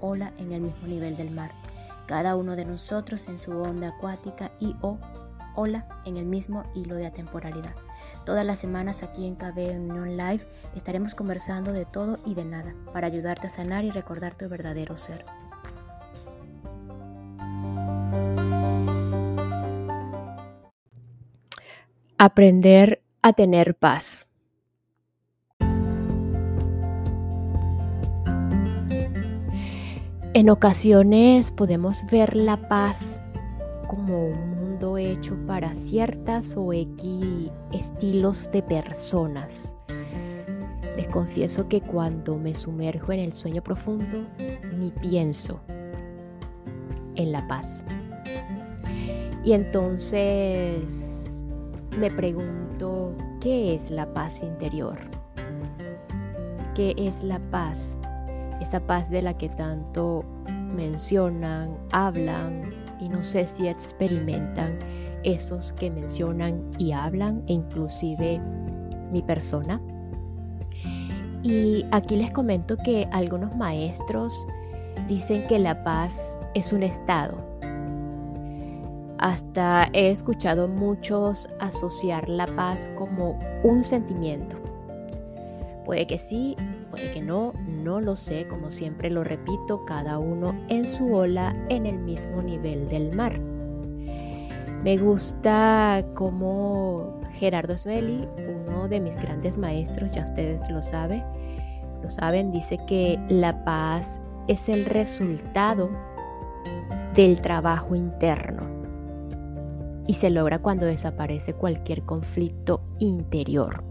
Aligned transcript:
ola 0.00 0.32
en 0.38 0.52
el 0.52 0.60
mismo 0.60 0.86
nivel 0.86 1.16
del 1.16 1.30
mar. 1.30 1.52
Cada 2.06 2.36
uno 2.36 2.56
de 2.56 2.64
nosotros 2.64 3.28
en 3.28 3.38
su 3.38 3.52
onda 3.52 3.88
acuática 3.88 4.50
y 4.60 4.76
o 4.80 4.98
ola 5.54 5.86
en 6.04 6.16
el 6.16 6.24
mismo 6.24 6.64
hilo 6.74 6.94
de 6.94 7.06
atemporalidad. 7.06 7.74
Todas 8.24 8.46
las 8.46 8.58
semanas 8.58 9.02
aquí 9.02 9.26
en 9.26 9.34
KB 9.34 9.76
Union 9.76 10.16
Live 10.16 10.46
estaremos 10.74 11.14
conversando 11.14 11.72
de 11.72 11.84
todo 11.84 12.18
y 12.24 12.34
de 12.34 12.44
nada 12.44 12.74
para 12.92 13.06
ayudarte 13.06 13.48
a 13.48 13.50
sanar 13.50 13.84
y 13.84 13.90
recordar 13.90 14.34
tu 14.34 14.48
verdadero 14.48 14.96
ser. 14.96 15.24
Aprender 22.18 23.02
a 23.22 23.32
tener 23.32 23.76
paz. 23.76 24.17
En 30.38 30.50
ocasiones 30.50 31.50
podemos 31.50 32.06
ver 32.12 32.36
la 32.36 32.68
paz 32.68 33.20
como 33.88 34.26
un 34.28 34.50
mundo 34.50 34.96
hecho 34.96 35.36
para 35.48 35.74
ciertas 35.74 36.56
o 36.56 36.72
X 36.72 37.50
estilos 37.72 38.48
de 38.52 38.62
personas. 38.62 39.74
Les 40.96 41.08
confieso 41.08 41.66
que 41.66 41.80
cuando 41.80 42.36
me 42.38 42.54
sumerjo 42.54 43.10
en 43.10 43.18
el 43.18 43.32
sueño 43.32 43.64
profundo, 43.64 44.28
ni 44.78 44.92
pienso 44.92 45.58
en 47.16 47.32
la 47.32 47.44
paz. 47.48 47.82
Y 49.42 49.54
entonces 49.54 51.44
me 51.98 52.12
pregunto, 52.12 53.12
¿qué 53.40 53.74
es 53.74 53.90
la 53.90 54.14
paz 54.14 54.44
interior? 54.44 55.00
¿Qué 56.76 56.94
es 56.96 57.24
la 57.24 57.40
paz? 57.50 57.98
Esa 58.60 58.80
paz 58.80 59.10
de 59.10 59.22
la 59.22 59.36
que 59.36 59.48
tanto 59.48 60.24
mencionan, 60.74 61.76
hablan 61.92 62.62
y 63.00 63.08
no 63.08 63.22
sé 63.22 63.46
si 63.46 63.68
experimentan 63.68 64.78
esos 65.22 65.72
que 65.72 65.90
mencionan 65.90 66.62
y 66.78 66.92
hablan, 66.92 67.42
e 67.46 67.54
inclusive 67.54 68.40
mi 69.12 69.22
persona. 69.22 69.80
Y 71.42 71.84
aquí 71.92 72.16
les 72.16 72.30
comento 72.32 72.76
que 72.76 73.08
algunos 73.12 73.56
maestros 73.56 74.34
dicen 75.06 75.46
que 75.46 75.58
la 75.58 75.84
paz 75.84 76.38
es 76.54 76.72
un 76.72 76.82
estado, 76.82 77.36
hasta 79.18 79.88
he 79.92 80.10
escuchado 80.10 80.68
muchos 80.68 81.48
asociar 81.58 82.28
la 82.28 82.46
paz 82.46 82.88
como 82.96 83.38
un 83.64 83.82
sentimiento. 83.82 84.56
Puede 85.84 86.06
que 86.06 86.18
sí, 86.18 86.56
que 87.12 87.22
no, 87.22 87.52
no 87.66 88.00
lo 88.00 88.16
sé, 88.16 88.46
como 88.48 88.70
siempre 88.70 89.10
lo 89.10 89.24
repito, 89.24 89.84
cada 89.84 90.18
uno 90.18 90.54
en 90.68 90.88
su 90.88 91.14
ola 91.14 91.54
en 91.68 91.86
el 91.86 91.98
mismo 91.98 92.42
nivel 92.42 92.88
del 92.88 93.14
mar. 93.14 93.38
Me 94.82 94.96
gusta 94.96 96.04
como 96.14 97.20
Gerardo 97.34 97.76
Smelly, 97.76 98.28
uno 98.66 98.88
de 98.88 99.00
mis 99.00 99.18
grandes 99.18 99.58
maestros, 99.58 100.14
ya 100.14 100.24
ustedes 100.24 100.68
lo 100.70 100.82
saben, 100.82 101.24
lo 102.02 102.10
saben, 102.10 102.52
dice 102.52 102.78
que 102.86 103.18
la 103.28 103.64
paz 103.64 104.20
es 104.46 104.68
el 104.68 104.84
resultado 104.84 105.90
del 107.14 107.40
trabajo 107.40 107.94
interno 107.94 108.62
y 110.06 110.14
se 110.14 110.30
logra 110.30 110.60
cuando 110.60 110.86
desaparece 110.86 111.52
cualquier 111.52 112.02
conflicto 112.02 112.80
interior. 112.98 113.87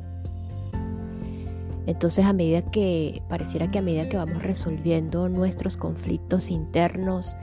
Entonces 1.88 2.26
a 2.26 2.34
medida 2.34 2.62
que 2.62 3.24
pareciera 3.28 3.72
que 3.72 3.80
a 3.80 3.82
medida 3.82 4.08
que 4.08 4.18
vamos 4.18 4.44
resolviendo 4.44 5.28
nuestros 5.30 5.78
conflictos 5.78 6.52
internos, 6.52 7.36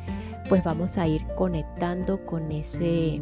pues 0.48 0.62
vamos 0.62 0.96
a 0.98 1.08
ir 1.08 1.26
conectando 1.36 2.24
con 2.24 2.52
ese 2.52 3.20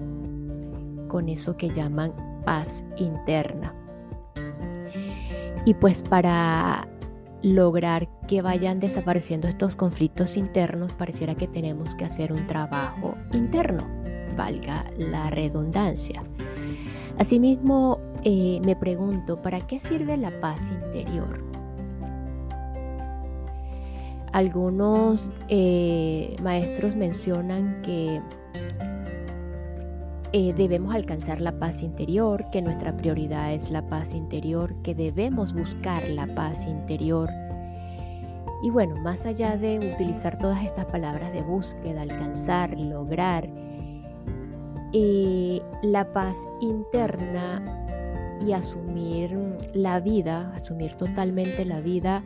con 1.08 1.28
eso 1.28 1.56
que 1.56 1.70
llaman 1.70 2.12
paz 2.44 2.84
interna. 2.96 3.74
Y 5.64 5.74
pues 5.74 6.02
para 6.02 6.86
lograr 7.42 8.08
que 8.26 8.42
vayan 8.42 8.80
desapareciendo 8.80 9.48
estos 9.48 9.76
conflictos 9.76 10.36
internos, 10.36 10.94
pareciera 10.94 11.34
que 11.34 11.46
tenemos 11.46 11.94
que 11.94 12.04
hacer 12.04 12.32
un 12.32 12.46
trabajo 12.46 13.14
interno 13.32 14.02
valga 14.36 14.84
la 14.96 15.30
redundancia. 15.30 16.22
Asimismo, 17.18 17.98
eh, 18.24 18.60
me 18.64 18.76
pregunto, 18.76 19.40
¿para 19.42 19.60
qué 19.66 19.78
sirve 19.78 20.16
la 20.16 20.30
paz 20.40 20.70
interior? 20.70 21.42
Algunos 24.32 25.30
eh, 25.48 26.36
maestros 26.42 26.96
mencionan 26.96 27.82
que 27.82 28.20
eh, 30.34 30.54
debemos 30.56 30.94
alcanzar 30.94 31.42
la 31.42 31.58
paz 31.58 31.82
interior, 31.82 32.42
que 32.50 32.62
nuestra 32.62 32.96
prioridad 32.96 33.52
es 33.52 33.70
la 33.70 33.86
paz 33.86 34.14
interior, 34.14 34.74
que 34.82 34.94
debemos 34.94 35.52
buscar 35.52 36.08
la 36.08 36.26
paz 36.34 36.66
interior. 36.66 37.28
Y 38.62 38.70
bueno, 38.70 38.94
más 39.02 39.26
allá 39.26 39.58
de 39.58 39.92
utilizar 39.94 40.38
todas 40.38 40.64
estas 40.64 40.86
palabras 40.86 41.34
de 41.34 41.42
búsqueda, 41.42 42.00
alcanzar, 42.00 42.78
lograr, 42.78 43.46
eh, 44.94 45.60
la 45.82 46.10
paz 46.12 46.48
interna 46.60 47.81
y 48.44 48.52
asumir 48.52 49.36
la 49.74 50.00
vida, 50.00 50.52
asumir 50.54 50.94
totalmente 50.94 51.64
la 51.64 51.80
vida, 51.80 52.22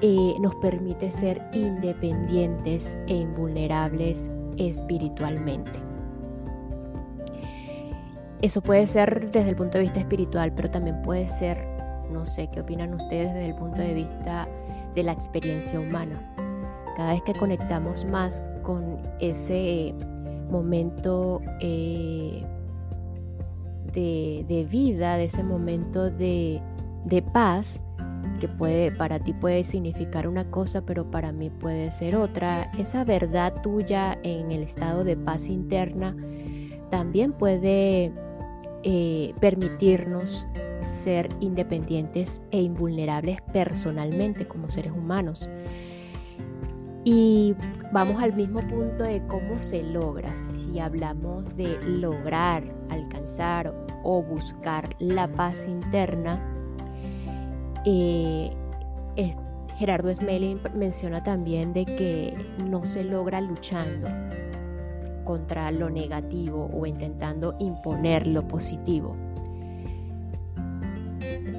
eh, 0.00 0.34
nos 0.40 0.54
permite 0.56 1.10
ser 1.10 1.40
independientes 1.52 2.96
e 3.06 3.14
invulnerables 3.14 4.30
espiritualmente. 4.58 5.80
Eso 8.42 8.60
puede 8.60 8.86
ser 8.86 9.30
desde 9.30 9.48
el 9.48 9.56
punto 9.56 9.78
de 9.78 9.84
vista 9.84 10.00
espiritual, 10.00 10.52
pero 10.54 10.70
también 10.70 11.00
puede 11.02 11.26
ser, 11.26 11.66
no 12.10 12.26
sé, 12.26 12.48
¿qué 12.48 12.60
opinan 12.60 12.92
ustedes 12.92 13.32
desde 13.32 13.46
el 13.46 13.54
punto 13.54 13.80
de 13.80 13.94
vista 13.94 14.46
de 14.94 15.02
la 15.02 15.12
experiencia 15.12 15.80
humana? 15.80 16.34
Cada 16.96 17.12
vez 17.12 17.22
que 17.22 17.32
conectamos 17.32 18.04
más 18.04 18.42
con 18.62 18.98
ese 19.20 19.94
momento 20.50 21.40
eh, 21.60 22.44
de, 23.92 24.66
vida, 24.70 25.16
de 25.16 25.24
ese 25.24 25.42
momento 25.42 26.10
de, 26.10 26.60
de 27.04 27.22
paz, 27.22 27.82
que 28.40 28.48
puede, 28.48 28.90
para 28.90 29.18
ti 29.18 29.32
puede 29.32 29.64
significar 29.64 30.26
una 30.26 30.50
cosa, 30.50 30.82
pero 30.82 31.10
para 31.10 31.32
mí 31.32 31.50
puede 31.50 31.90
ser 31.90 32.16
otra. 32.16 32.70
Esa 32.78 33.04
verdad 33.04 33.54
tuya 33.62 34.18
en 34.22 34.50
el 34.50 34.62
estado 34.62 35.04
de 35.04 35.16
paz 35.16 35.48
interna 35.48 36.16
también 36.90 37.32
puede 37.32 38.12
eh, 38.82 39.34
permitirnos 39.40 40.46
ser 40.86 41.28
independientes 41.40 42.42
e 42.50 42.60
invulnerables 42.60 43.38
personalmente 43.52 44.46
como 44.46 44.68
seres 44.68 44.92
humanos. 44.92 45.48
Y 47.04 47.54
vamos 47.92 48.22
al 48.22 48.32
mismo 48.32 48.60
punto 48.60 49.04
de 49.04 49.22
cómo 49.26 49.58
se 49.58 49.82
logra. 49.82 50.34
Si 50.34 50.78
hablamos 50.78 51.54
de 51.56 51.78
lograr, 51.82 52.64
alcanzar 52.88 53.74
o 54.02 54.22
buscar 54.22 54.88
la 54.98 55.28
paz 55.28 55.66
interna, 55.68 56.40
eh, 57.84 58.50
Gerardo 59.76 60.14
Smelling 60.14 60.60
menciona 60.74 61.22
también 61.22 61.72
de 61.72 61.84
que 61.84 62.34
no 62.64 62.84
se 62.84 63.02
logra 63.02 63.40
luchando 63.40 64.08
contra 65.24 65.70
lo 65.70 65.90
negativo 65.90 66.70
o 66.72 66.86
intentando 66.86 67.56
imponer 67.58 68.26
lo 68.26 68.46
positivo. 68.46 69.16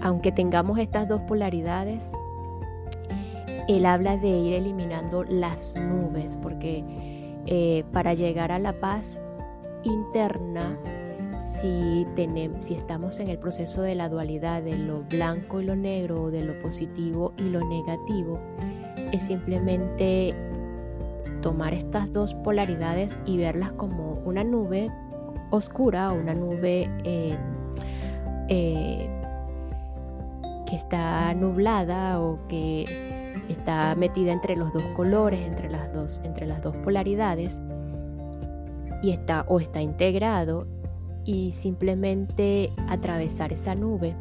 Aunque 0.01 0.31
tengamos 0.31 0.77
estas 0.77 1.07
dos 1.09 1.21
polaridades, 1.21 2.13
él 3.67 3.85
habla 3.85 4.17
de 4.17 4.29
ir 4.29 4.53
eliminando 4.53 5.23
las 5.23 5.75
nubes, 5.75 6.35
porque 6.35 6.83
eh, 7.45 7.83
para 7.91 8.13
llegar 8.13 8.51
a 8.51 8.59
la 8.59 8.73
paz 8.79 9.19
interna, 9.83 10.77
si, 11.39 12.07
tenemos, 12.15 12.65
si 12.65 12.73
estamos 12.73 13.19
en 13.19 13.29
el 13.29 13.38
proceso 13.38 13.81
de 13.81 13.95
la 13.95 14.09
dualidad 14.09 14.63
de 14.63 14.77
lo 14.77 15.03
blanco 15.03 15.62
y 15.62 15.65
lo 15.65 15.75
negro, 15.75 16.31
de 16.31 16.44
lo 16.44 16.59
positivo 16.62 17.33
y 17.38 17.44
lo 17.44 17.59
negativo, 17.67 18.39
es 19.12 19.23
simplemente 19.23 20.33
tomar 21.41 21.73
estas 21.73 22.12
dos 22.12 22.33
polaridades 22.33 23.19
y 23.25 23.38
verlas 23.38 23.71
como 23.73 24.13
una 24.25 24.44
nube 24.44 24.89
oscura 25.51 26.12
o 26.12 26.15
una 26.15 26.33
nube 26.33 26.89
eh, 27.03 27.38
eh, 28.50 29.09
que 30.65 30.75
está 30.75 31.33
nublada 31.35 32.19
o 32.19 32.39
que 32.47 33.04
está 33.49 33.95
metida 33.95 34.31
entre 34.31 34.55
los 34.55 34.71
dos 34.73 34.83
colores, 34.95 35.39
entre 35.41 35.69
las 35.69 35.91
dos, 35.93 36.21
entre 36.23 36.45
las 36.47 36.61
dos 36.61 36.75
polaridades 36.77 37.61
y 39.01 39.11
está 39.11 39.45
o 39.47 39.59
está 39.59 39.81
integrado 39.81 40.67
y 41.25 41.51
simplemente 41.51 42.71
atravesar 42.87 43.51
esa 43.51 43.75
nube, 43.75 44.15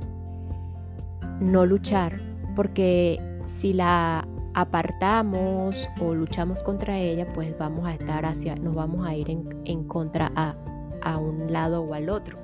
no 1.41 1.67
luchar, 1.67 2.21
porque 2.57 3.21
si 3.45 3.73
la 3.73 4.27
apartamos 4.55 5.89
o 6.01 6.15
luchamos 6.15 6.63
contra 6.63 6.99
ella, 6.99 7.27
pues 7.33 7.57
vamos 7.59 7.87
a 7.87 7.95
estar 7.95 8.25
hacia, 8.25 8.55
nos 8.55 8.75
vamos 8.75 9.07
a 9.07 9.15
ir 9.15 9.31
en, 9.31 9.85
contra 9.85 10.33
a, 10.35 10.55
a 11.03 11.19
un 11.19 11.53
lado 11.53 11.83
o 11.83 11.95
al 11.95 12.09
otro. 12.09 12.39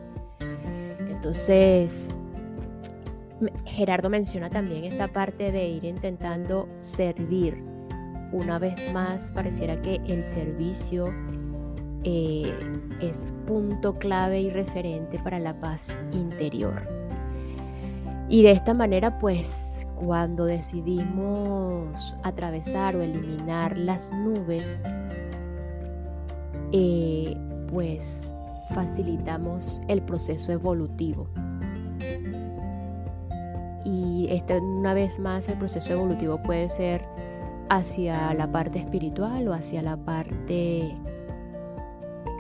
Entonces, 1.09 2.09
Gerardo 3.65 4.11
menciona 4.11 4.51
también 4.51 4.85
esta 4.85 5.09
parte 5.09 5.53
de 5.53 5.69
ir 5.69 5.85
intentando 5.85 6.69
servir. 6.79 7.63
Una 8.33 8.59
vez 8.59 8.75
más, 8.93 9.31
pareciera 9.31 9.81
que 9.83 9.97
el 10.07 10.23
servicio 10.23 11.13
eh, 12.05 12.53
es 13.01 13.35
punto 13.47 13.99
clave 13.99 14.41
y 14.41 14.51
referente 14.51 15.19
para 15.19 15.39
la 15.39 15.59
paz 15.59 15.99
interior. 16.13 16.89
Y 18.29 18.43
de 18.45 18.53
esta 18.53 18.75
manera, 18.75 19.19
pues, 19.19 19.87
cuando 19.97 20.45
decidimos 20.45 22.17
atravesar 22.23 22.97
o 22.97 23.03
eliminar 23.03 23.77
las 23.77 24.13
nubes, 24.13 24.83
eh, 26.73 27.37
pues 27.73 28.33
facilitamos 28.73 29.83
el 29.89 30.01
proceso 30.03 30.53
evolutivo. 30.53 31.27
Este, 34.31 34.61
una 34.61 34.95
vez 34.95 35.19
más, 35.19 35.49
el 35.49 35.59
proceso 35.59 35.95
evolutivo 35.95 36.41
puede 36.41 36.69
ser 36.69 37.05
hacia 37.69 38.33
la 38.33 38.51
parte 38.51 38.79
espiritual 38.79 39.49
o 39.49 39.53
hacia 39.53 39.83
la 39.83 39.97
parte 39.97 40.97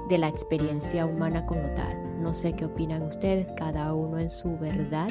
de 0.08 0.18
la 0.18 0.28
experiencia 0.28 1.04
humana 1.04 1.44
como 1.46 1.62
tal. 1.74 2.22
No 2.22 2.32
sé 2.32 2.52
qué 2.52 2.66
opinan 2.66 3.02
ustedes, 3.02 3.50
cada 3.56 3.92
uno 3.92 4.20
en 4.20 4.30
su 4.30 4.56
verdad, 4.58 5.08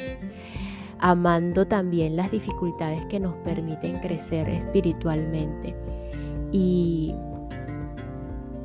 amando 0.99 1.67
también 1.67 2.15
las 2.15 2.31
dificultades 2.31 3.03
que 3.07 3.19
nos 3.19 3.35
permiten 3.43 3.99
crecer 3.99 4.47
espiritualmente. 4.47 5.75
Y 6.53 7.13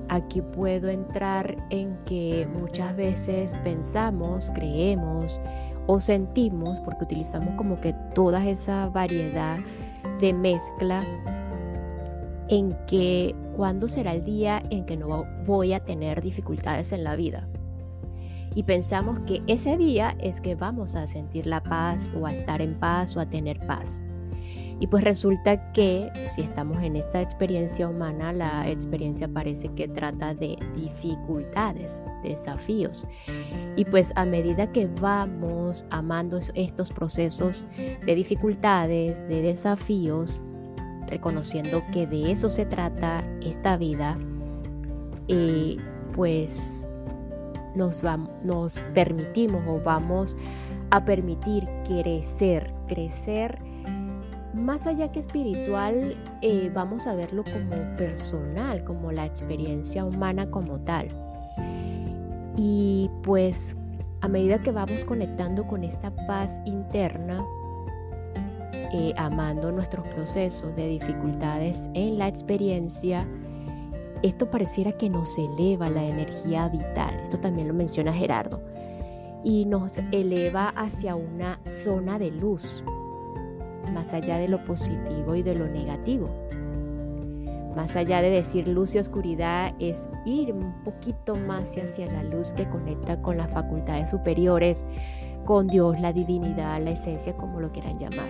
aquí 0.09 0.41
puedo 0.41 0.89
entrar 0.89 1.57
en 1.71 1.97
que 2.05 2.47
muchas 2.61 2.95
veces 2.95 3.57
pensamos, 3.65 4.53
creemos 4.55 5.41
o 5.87 6.01
sentimos, 6.01 6.81
porque 6.81 7.05
utilizamos 7.05 7.55
como 7.57 7.81
que 7.81 7.95
toda 8.15 8.47
esa 8.47 8.89
variedad 8.89 9.59
de 10.21 10.33
mezcla 10.33 11.03
en 12.49 12.77
que 12.87 13.35
cuándo 13.57 13.89
será 13.89 14.13
el 14.13 14.25
día 14.25 14.63
en 14.71 14.85
que 14.87 14.97
no 14.97 15.25
voy 15.47 15.73
a 15.73 15.81
tener 15.81 16.23
dificultades 16.23 16.93
en 16.93 17.05
la 17.05 17.17
vida. 17.17 17.49
Y 18.55 18.63
pensamos 18.63 19.19
que 19.27 19.43
ese 19.47 19.77
día 19.77 20.17
es 20.21 20.41
que 20.41 20.55
vamos 20.55 20.95
a 20.95 21.07
sentir 21.07 21.47
la 21.47 21.63
paz 21.63 22.13
o 22.19 22.27
a 22.27 22.33
estar 22.33 22.63
en 22.63 22.79
paz 22.79 23.17
o 23.17 23.21
a 23.21 23.27
tener 23.27 23.59
paz. 23.67 24.03
Y 24.81 24.87
pues 24.87 25.05
resulta 25.05 25.73
que 25.73 26.11
si 26.25 26.43
estamos 26.43 26.79
en 26.83 26.97
esta 26.97 27.21
experiencia 27.21 27.89
humana, 27.89 28.33
la 28.33 28.69
experiencia 28.69 29.29
parece 29.29 29.69
que 29.69 29.89
trata 29.89 30.35
de 30.35 30.57
dificultades, 30.75 32.03
desafíos. 32.23 33.07
Y 33.77 33.85
pues 33.85 34.13
a 34.17 34.25
medida 34.25 34.71
que 34.73 34.87
vamos 35.01 35.87
amando 35.91 36.41
estos 36.55 36.91
procesos 36.91 37.67
de 37.77 38.15
dificultades, 38.15 39.27
de 39.29 39.43
desafíos, 39.43 40.43
reconociendo 41.07 41.83
que 41.93 42.07
de 42.07 42.33
eso 42.33 42.51
se 42.51 42.67
trata 42.67 43.25
esta 43.43 43.77
vida, 43.77 44.15
eh, 45.29 45.77
pues 46.15 46.89
nos, 47.75 48.03
nos 48.43 48.81
permitimos 48.93 49.63
o 49.67 49.81
vamos 49.81 50.37
a 50.91 51.05
permitir 51.05 51.69
crecer, 51.87 52.73
crecer 52.87 53.59
más 54.55 54.87
allá 54.87 55.11
que 55.11 55.21
espiritual, 55.21 56.17
eh, 56.43 56.71
vamos 56.73 57.07
a 57.07 57.15
verlo 57.15 57.45
como 57.45 57.97
personal, 57.97 58.85
como 58.85 59.13
la 59.13 59.27
experiencia 59.27 60.05
humana 60.05 60.51
como 60.51 60.79
tal. 60.81 61.09
Y 62.57 63.11
pues 63.23 63.77
a 64.21 64.29
medida 64.29 64.63
que 64.63 64.71
vamos 64.71 65.05
conectando 65.05 65.67
con 65.67 65.85
esta 65.85 66.11
paz 66.27 66.63
interna, 66.65 67.45
eh, 68.93 69.13
amando 69.17 69.73
nuestros 69.73 70.07
procesos 70.09 70.75
de 70.77 70.89
dificultades 70.89 71.91
en 71.95 72.17
la 72.19 72.29
experiencia, 72.29 73.27
esto 74.23 74.51
pareciera 74.51 74.93
que 74.93 75.11
nos 75.11 75.37
eleva 75.37 75.91
la 75.91 76.05
energía 76.05 76.69
vital. 76.69 77.15
Esto 77.23 77.39
también 77.39 77.69
lo 77.69 77.75
menciona 77.75 78.13
Gerardo. 78.13 78.63
Y 79.43 79.67
nos 79.67 79.99
eleva 80.13 80.69
hacia 80.71 81.17
una 81.17 81.61
zona 81.65 82.19
de 82.19 82.31
luz, 82.31 82.83
más 83.95 84.13
allá 84.13 84.39
de 84.39 84.49
lo 84.49 84.65
positivo 84.65 85.35
y 85.35 85.43
de 85.43 85.55
lo 85.55 85.69
negativo. 85.69 86.27
Más 87.75 87.97
allá 87.97 88.23
de 88.23 88.31
decir 88.31 88.69
luz 88.69 88.95
y 88.95 88.99
oscuridad 88.99 89.75
es 89.81 90.09
ir 90.25 90.53
un 90.53 90.85
poquito 90.85 91.35
más 91.35 91.77
hacia 91.77 92.07
la 92.07 92.23
luz 92.23 92.53
que 92.53 92.69
conecta 92.69 93.21
con 93.21 93.37
las 93.37 93.51
facultades 93.51 94.11
superiores, 94.11 94.87
con 95.45 95.67
Dios, 95.67 95.99
la 96.01 96.13
divinidad, 96.13 96.81
la 96.83 96.93
esencia, 96.93 97.37
como 97.37 97.61
lo 97.61 97.73
quieran 97.73 97.99
llamar. 97.99 98.29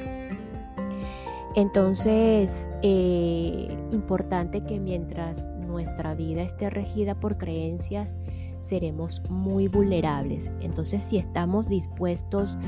Entonces, 1.55 2.69
eh, 2.83 3.77
importante 3.93 4.63
que 4.63 4.81
mientras 4.81 5.47
nuestra 5.61 6.15
vida 6.15 6.43
esté 6.43 6.71
regida 6.71 7.15
por 7.15 7.37
creencias, 7.37 8.19
seremos 8.65 9.23
muy 9.29 9.69
vulnerables. 9.69 10.51
Entonces, 10.61 11.03
si 11.03 11.19
estamos 11.19 11.69
dispuestos 11.69 12.59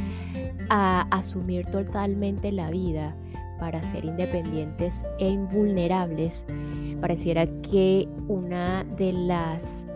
a 0.70 1.06
asumir 1.10 1.66
totalmente 1.66 2.52
la 2.52 2.70
vida 2.70 3.16
para 3.58 3.82
ser 3.82 4.04
independientes 4.04 5.06
e 5.18 5.28
invulnerables, 5.28 6.46
pareciera 7.00 7.46
que 7.62 8.08
una 8.28 8.84
de 8.84 9.12
las 9.12 9.86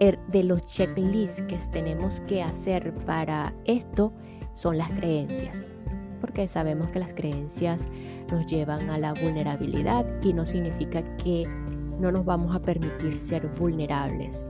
er, 0.00 0.18
de 0.28 0.44
los 0.44 0.64
checklists 0.66 1.42
que 1.42 1.58
tenemos 1.70 2.20
que 2.20 2.42
hacer 2.42 2.94
para 3.04 3.52
esto 3.64 4.12
son 4.52 4.78
las 4.78 4.90
creencias, 4.90 5.76
porque 6.20 6.46
sabemos 6.46 6.88
que 6.90 7.00
las 7.00 7.14
creencias 7.14 7.88
nos 8.30 8.46
llevan 8.46 8.88
a 8.90 8.98
la 8.98 9.14
vulnerabilidad 9.14 10.06
y 10.22 10.32
no 10.32 10.46
significa 10.46 11.02
que 11.16 11.46
no 11.98 12.10
nos 12.10 12.24
vamos 12.24 12.54
a 12.54 12.60
permitir 12.60 13.16
ser 13.16 13.46
vulnerables. 13.58 14.44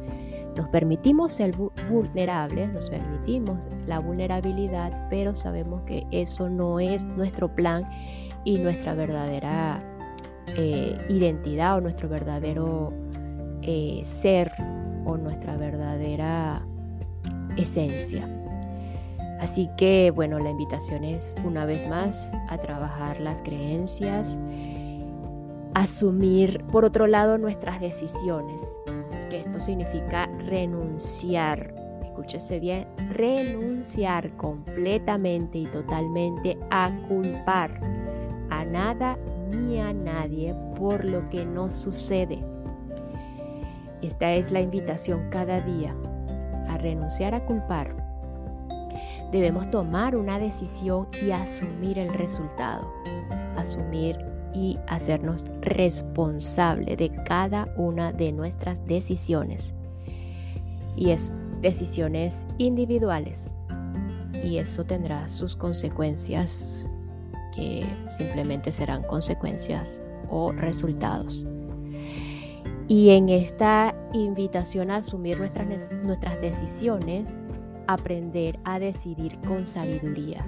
Nos 0.57 0.69
permitimos 0.69 1.33
ser 1.33 1.55
vulnerables, 1.89 2.73
nos 2.73 2.91
permitimos 2.91 3.69
la 3.87 4.01
vulnerabilidad, 4.01 5.09
pero 5.09 5.35
sabemos 5.35 5.83
que 5.83 6.07
eso 6.11 6.49
no 6.51 6.79
es 6.79 7.05
nuestro 7.05 7.55
plan 7.55 7.85
y 8.45 8.59
nuestra 8.59 8.95
verdadera 8.95 9.83
eh, 10.57 10.99
identidad 11.09 11.77
o 11.77 11.81
nuestro 11.81 12.09
verdadero 12.09 12.93
eh, 13.63 14.01
ser 14.05 14.53
o 15.07 15.17
nuestra 15.17 15.57
verdadera 15.57 16.63
esencia. 17.57 18.29
Así 19.41 19.69
que 19.77 20.13
bueno, 20.15 20.39
la 20.39 20.51
invitación 20.51 21.03
es 21.03 21.35
una 21.45 21.65
vez 21.65 21.89
más 21.89 22.31
a 22.49 22.59
trabajar 22.59 23.19
las 23.21 23.43
creencias, 23.43 24.39
asumir 25.75 26.63
por 26.71 26.85
otro 26.85 27.07
lado 27.07 27.39
nuestras 27.39 27.81
decisiones, 27.81 28.79
que 29.33 29.41
esto 29.41 29.61
significa 29.61 30.27
renunciar, 30.47 31.75
escúchese 32.03 32.61
bien, 32.61 32.87
renunciar 33.09 34.37
completamente 34.37 35.57
y 35.57 35.67
totalmente 35.69 36.59
a 36.71 36.91
culpar 37.09 37.81
a 38.51 38.62
nada 38.67 39.17
ni 39.49 39.81
a 39.81 39.95
nadie 39.95 40.55
por 40.77 41.07
lo 41.07 41.27
que 41.31 41.47
nos 41.47 41.73
sucede. 41.73 42.45
Esta 44.03 44.35
es 44.35 44.53
la 44.53 44.61
invitación 44.61 45.31
cada 45.31 45.62
día, 45.62 45.97
a 46.69 46.77
renunciar 46.77 47.35
a 47.35 47.43
culpar 47.47 48.03
debemos 49.31 49.71
tomar 49.71 50.15
una 50.15 50.39
decisión 50.39 51.09
y 51.23 51.31
asumir 51.31 51.99
el 51.99 52.12
resultado, 52.12 52.93
asumir 53.57 54.19
y 54.55 54.79
hacernos 54.89 55.45
responsable 55.61 56.97
de 56.97 57.11
cada 57.25 57.73
una 57.77 58.13
de 58.13 58.33
nuestras 58.33 58.85
decisiones. 58.87 59.75
Y 60.97 61.11
es 61.11 61.33
decisiones 61.61 62.47
individuales. 62.59 63.51
Y 64.45 64.59
eso 64.59 64.85
tendrá 64.85 65.29
sus 65.29 65.57
consecuencias 65.57 66.85
que 67.55 67.85
simplemente 68.07 68.73
serán 68.73 69.03
consecuencias 69.05 70.01
o 70.29 70.53
resultados. 70.53 71.47
Y 72.89 73.11
en 73.11 73.29
esta 73.29 73.95
invitación 74.13 74.91
a 74.91 74.97
asumir 74.97 75.39
nuestras, 75.39 75.93
nuestras 76.05 76.41
decisiones, 76.41 77.39
aprender 77.87 78.59
a 78.65 78.79
decidir 78.79 79.39
con 79.47 79.65
sabiduría. 79.67 80.45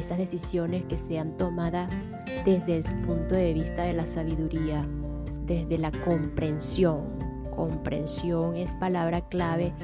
Esas 0.00 0.16
decisiones 0.16 0.84
que 0.84 0.96
sean 0.96 1.36
tomadas 1.36 1.90
desde 2.46 2.78
el 2.78 2.84
punto 3.02 3.34
de 3.34 3.52
vista 3.52 3.82
de 3.82 3.92
la 3.92 4.06
sabiduría, 4.06 4.88
desde 5.44 5.76
la 5.76 5.92
comprensión. 5.92 7.02
Comprensión 7.54 8.56
es 8.56 8.74
palabra 8.76 9.20
clave. 9.28 9.74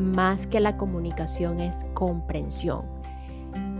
Más 0.00 0.48
que 0.48 0.58
la 0.58 0.76
comunicación 0.76 1.60
es 1.60 1.86
comprensión. 1.94 2.82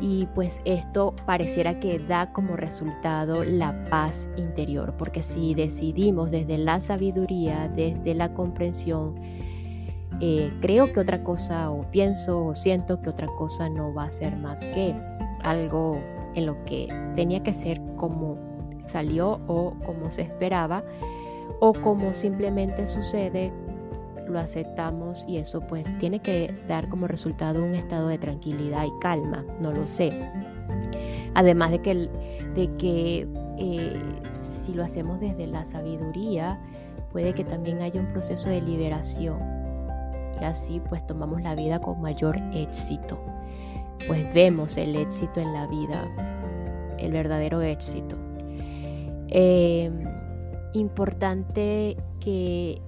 Y 0.00 0.26
pues 0.26 0.62
esto 0.64 1.12
pareciera 1.26 1.80
que 1.80 1.98
da 1.98 2.32
como 2.32 2.54
resultado 2.54 3.42
la 3.42 3.84
paz 3.90 4.30
interior, 4.36 4.94
porque 4.96 5.22
si 5.22 5.54
decidimos 5.54 6.30
desde 6.30 6.56
la 6.56 6.78
sabiduría, 6.78 7.68
desde 7.68 8.14
la 8.14 8.32
comprensión, 8.32 9.16
eh, 10.20 10.52
creo 10.60 10.92
que 10.92 11.00
otra 11.00 11.22
cosa 11.22 11.70
o 11.70 11.82
pienso 11.90 12.44
o 12.44 12.54
siento 12.54 13.00
que 13.00 13.10
otra 13.10 13.26
cosa 13.26 13.68
no 13.68 13.92
va 13.92 14.04
a 14.04 14.10
ser 14.10 14.36
más 14.36 14.60
que 14.60 14.94
algo 15.42 16.00
en 16.34 16.46
lo 16.46 16.64
que 16.64 16.88
tenía 17.14 17.42
que 17.42 17.52
ser 17.52 17.80
como 17.96 18.38
salió 18.84 19.40
o 19.46 19.74
como 19.84 20.10
se 20.10 20.22
esperaba 20.22 20.82
o 21.60 21.72
como 21.72 22.12
simplemente 22.12 22.86
sucede, 22.86 23.52
lo 24.28 24.38
aceptamos 24.38 25.24
y 25.28 25.38
eso 25.38 25.60
pues 25.60 25.86
tiene 25.98 26.20
que 26.20 26.54
dar 26.68 26.88
como 26.88 27.06
resultado 27.06 27.64
un 27.64 27.74
estado 27.74 28.08
de 28.08 28.18
tranquilidad 28.18 28.84
y 28.84 28.98
calma, 29.00 29.44
no 29.60 29.72
lo 29.72 29.86
sé. 29.86 30.12
Además 31.34 31.70
de 31.70 31.78
que, 31.80 31.94
de 32.54 32.76
que 32.78 33.28
eh, 33.58 34.02
si 34.34 34.72
lo 34.72 34.82
hacemos 34.82 35.20
desde 35.20 35.46
la 35.46 35.64
sabiduría, 35.64 36.58
puede 37.12 37.34
que 37.34 37.44
también 37.44 37.82
haya 37.82 38.00
un 38.00 38.08
proceso 38.08 38.48
de 38.48 38.60
liberación 38.60 39.55
y 40.40 40.44
así 40.44 40.80
pues 40.88 41.06
tomamos 41.06 41.42
la 41.42 41.54
vida 41.54 41.80
con 41.80 42.00
mayor 42.00 42.36
éxito. 42.52 43.18
Pues 44.06 44.32
vemos 44.34 44.76
el 44.76 44.96
éxito 44.96 45.40
en 45.40 45.52
la 45.52 45.66
vida, 45.66 46.08
el 46.98 47.12
verdadero 47.12 47.62
éxito. 47.62 48.16
Eh, 49.28 49.90
importante 50.74 51.96
que 52.20 52.80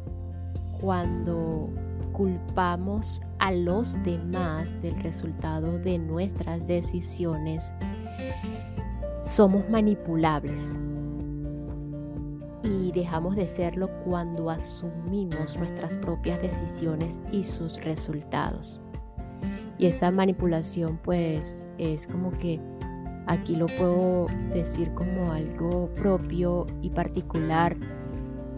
cuando 0.81 1.71
culpamos 2.13 3.23
a 3.39 3.53
los 3.53 3.95
demás 4.03 4.81
del 4.83 5.01
resultado 5.03 5.79
de 5.79 5.99
nuestras 5.99 6.67
decisiones, 6.67 7.73
somos 9.23 9.69
manipulables 9.71 10.79
y 12.63 12.93
dejamos 12.93 13.37
de 13.37 13.47
serlo 13.47 13.89
cuando 14.05 14.51
asumimos 14.51 15.57
nuestras 15.57 15.97
propias 15.99 16.43
decisiones 16.43 17.21
y 17.33 17.45
sus 17.45 17.83
resultados. 17.85 18.81
Y 19.79 19.87
esa 19.87 20.11
manipulación 20.11 20.99
pues 21.05 21.69
es 21.79 22.07
como 22.07 22.31
que 22.31 22.61
Aquí 23.29 23.57
lo 23.57 23.67
puedo 23.67 24.27
decir 24.55 24.91
como 24.95 25.33
algo 25.33 25.91
propio 25.95 26.67
y 26.81 26.89
particular. 26.89 27.77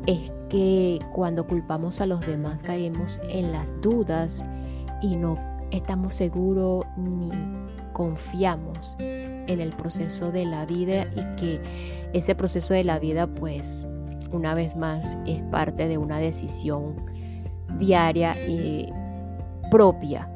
Es 0.06 0.32
que 0.48 1.00
cuando 1.12 1.44
culpamos 1.44 2.00
a 2.00 2.06
los 2.06 2.20
demás 2.20 2.62
caemos 2.62 3.20
en 3.28 3.50
las 3.50 3.72
dudas 3.80 4.46
y 5.02 5.16
no 5.16 5.36
estamos 5.72 6.14
seguros 6.14 6.84
ni 6.96 7.30
confiamos 7.92 8.96
en 9.46 9.60
el 9.60 9.70
proceso 9.70 10.32
de 10.32 10.44
la 10.44 10.66
vida 10.66 11.06
y 11.16 11.36
que 11.36 11.60
ese 12.12 12.34
proceso 12.34 12.74
de 12.74 12.84
la 12.84 12.98
vida 12.98 13.26
pues 13.26 13.86
una 14.32 14.54
vez 14.54 14.76
más 14.76 15.18
es 15.26 15.40
parte 15.50 15.88
de 15.88 15.98
una 15.98 16.18
decisión 16.18 16.96
diaria 17.78 18.32
y 18.48 18.92
propia 19.70 20.28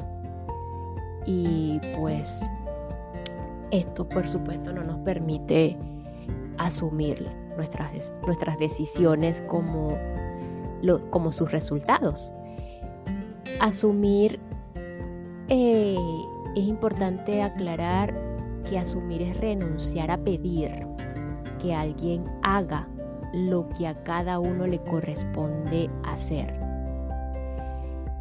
y 1.27 1.81
pues 1.99 2.49
esto, 3.71 4.09
por 4.09 4.27
supuesto, 4.29 4.73
no 4.73 4.83
nos 4.83 4.99
permite 5.01 5.77
asumir 6.59 7.27
nuestras, 7.57 8.15
nuestras 8.27 8.59
decisiones 8.59 9.43
como, 9.49 9.99
como 11.11 11.33
sus 11.33 11.51
resultados. 11.51 12.33
Asumir, 13.61 14.39
eh, 15.49 15.97
es 16.55 16.65
importante 16.65 17.43
aclarar 17.43 18.15
asumir 18.79 19.23
es 19.23 19.37
renunciar 19.39 20.11
a 20.11 20.19
pedir 20.19 20.87
que 21.61 21.75
alguien 21.75 22.25
haga 22.43 22.89
lo 23.33 23.69
que 23.71 23.87
a 23.87 24.03
cada 24.05 24.39
uno 24.39 24.67
le 24.67 24.81
corresponde 24.81 25.91
hacer. 26.05 26.55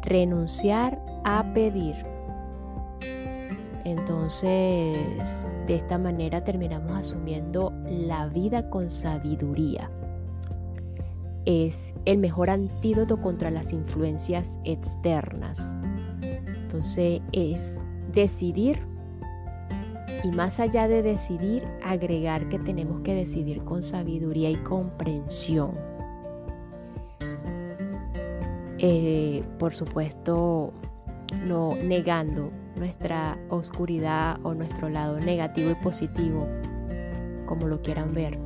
Renunciar 0.02 1.00
a 1.24 1.44
pedir 1.54 1.96
entonces, 3.84 5.46
de 5.66 5.74
esta 5.74 5.98
manera 5.98 6.42
terminamos 6.42 6.96
asumiendo 6.96 7.72
la 7.84 8.28
vida 8.28 8.70
con 8.70 8.88
sabiduría. 8.90 9.90
Es 11.44 11.94
el 12.06 12.16
mejor 12.16 12.48
antídoto 12.48 13.20
contra 13.20 13.50
las 13.50 13.74
influencias 13.74 14.58
externas. 14.64 15.76
Entonces, 16.22 17.20
es 17.32 17.82
decidir 18.10 18.80
y 20.24 20.30
más 20.32 20.58
allá 20.58 20.88
de 20.88 21.02
decidir, 21.02 21.68
agregar 21.84 22.48
que 22.48 22.58
tenemos 22.58 23.02
que 23.02 23.14
decidir 23.14 23.62
con 23.62 23.82
sabiduría 23.82 24.48
y 24.48 24.56
comprensión. 24.56 25.72
Eh, 28.78 29.44
por 29.58 29.74
supuesto, 29.74 30.72
no 31.44 31.76
negando 31.76 32.50
nuestra 32.76 33.38
oscuridad 33.50 34.38
o 34.42 34.54
nuestro 34.54 34.88
lado 34.88 35.20
negativo 35.20 35.70
y 35.70 35.74
positivo, 35.74 36.48
como 37.44 37.68
lo 37.68 37.82
quieran 37.82 38.08
ver, 38.14 38.38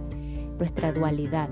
nuestra 0.58 0.92
dualidad. 0.92 1.48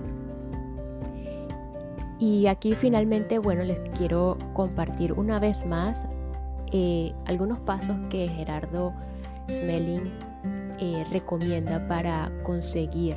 Y 2.19 2.49
aquí 2.49 2.73
finalmente, 2.73 3.39
bueno, 3.39 3.63
les 3.63 3.79
quiero 3.97 4.39
compartir 4.55 5.13
una 5.13 5.39
vez 5.39 5.65
más 5.65 6.05
eh, 6.73 7.13
algunos 7.27 7.61
pasos 7.61 7.97
que 8.11 8.27
Gerardo 8.27 8.93
Smelling 9.49 10.11
eh, 10.79 11.05
recomienda 11.11 11.87
para 11.89 12.31
conseguir, 12.43 13.17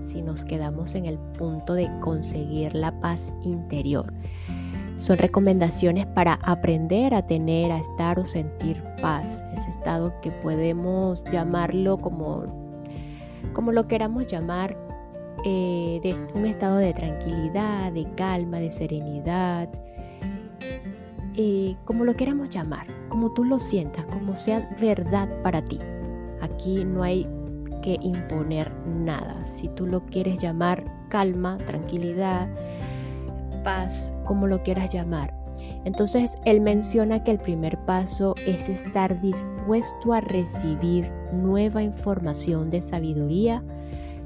si 0.00 0.22
nos 0.22 0.44
quedamos 0.44 0.94
en 0.94 1.06
el 1.06 1.18
punto 1.18 1.74
de 1.74 1.90
conseguir 2.00 2.74
la 2.74 2.92
paz 3.00 3.32
interior. 3.42 4.12
Son 4.96 5.18
recomendaciones 5.18 6.06
para 6.06 6.34
aprender 6.42 7.14
a 7.14 7.26
tener, 7.26 7.70
a 7.70 7.78
estar 7.78 8.18
o 8.18 8.24
sentir 8.24 8.82
paz. 9.02 9.44
Ese 9.52 9.70
estado 9.70 10.18
que 10.22 10.30
podemos 10.30 11.22
llamarlo 11.30 11.98
como, 11.98 12.44
como 13.52 13.72
lo 13.72 13.86
queramos 13.88 14.26
llamar, 14.26 14.76
eh, 15.44 16.00
un 16.34 16.46
estado 16.46 16.78
de 16.78 16.94
tranquilidad, 16.94 17.92
de 17.92 18.06
calma, 18.16 18.58
de 18.58 18.70
serenidad, 18.70 19.68
como 21.84 22.04
lo 22.04 22.14
queramos 22.14 22.50
llamar, 22.50 22.86
como 23.08 23.32
tú 23.32 23.44
lo 23.44 23.58
sientas, 23.58 24.04
como 24.06 24.36
sea 24.36 24.68
verdad 24.80 25.28
para 25.42 25.62
ti. 25.62 25.78
Aquí 26.40 26.84
no 26.84 27.02
hay 27.02 27.26
que 27.82 27.98
imponer 28.00 28.72
nada. 28.86 29.44
Si 29.44 29.68
tú 29.68 29.86
lo 29.86 30.04
quieres 30.06 30.40
llamar 30.40 30.84
calma, 31.08 31.58
tranquilidad, 31.58 32.48
paz, 33.64 34.12
como 34.24 34.46
lo 34.46 34.62
quieras 34.62 34.92
llamar. 34.92 35.34
Entonces 35.84 36.36
él 36.44 36.60
menciona 36.60 37.22
que 37.22 37.32
el 37.32 37.38
primer 37.38 37.78
paso 37.84 38.34
es 38.46 38.68
estar 38.68 39.20
dispuesto 39.20 40.12
a 40.12 40.20
recibir 40.20 41.10
nueva 41.32 41.82
información 41.82 42.70
de 42.70 42.82
sabiduría, 42.82 43.62